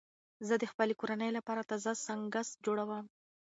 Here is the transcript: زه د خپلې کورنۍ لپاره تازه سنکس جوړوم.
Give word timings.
زه 0.47 0.53
د 0.61 0.63
خپلې 0.71 0.93
کورنۍ 0.99 1.29
لپاره 1.37 1.67
تازه 1.69 1.91
سنکس 2.05 2.47
جوړوم. 2.65 3.05